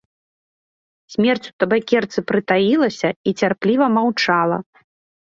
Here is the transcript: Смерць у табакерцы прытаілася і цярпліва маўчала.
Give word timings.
Смерць 1.15 1.43
у 1.51 1.51
табакерцы 1.63 2.19
прытаілася 2.31 3.09
і 3.29 3.35
цярпліва 3.43 3.85
маўчала. 3.99 4.57